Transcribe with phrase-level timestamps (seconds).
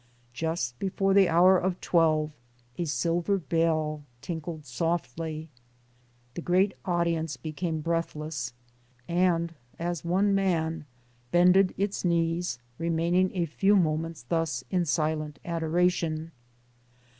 [0.33, 2.31] Just before the hour of twelve,
[2.75, 5.51] a silver bell tinkled softly.
[6.33, 8.51] The great audience became breathless
[9.07, 10.85] and, as one man,
[11.31, 16.31] bended its knees, remaining a few moments thus in silent adoration.